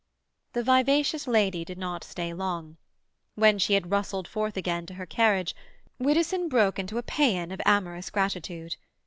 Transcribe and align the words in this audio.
The 0.53 0.63
vivacious 0.63 1.27
lady 1.27 1.63
did 1.63 1.77
not 1.77 2.03
stay 2.03 2.33
long. 2.33 2.77
When 3.35 3.59
she 3.59 3.75
had 3.75 3.91
rustled 3.91 4.27
forth 4.27 4.57
again 4.57 4.87
to 4.87 4.95
her 4.95 5.05
carriage, 5.05 5.53
Widdowson 5.99 6.49
broke 6.49 6.79
into 6.79 6.97
a 6.97 7.03
paean 7.03 7.51
of 7.51 7.61
amorous 7.67 8.09
gratitude. 8.09 8.77